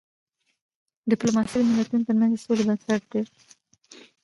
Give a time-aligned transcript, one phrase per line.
[1.11, 3.21] ډيپلوماسی د ملتونو ترمنځ د سولې بنسټ دی.